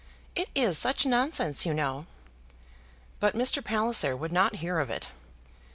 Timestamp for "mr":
3.35-3.63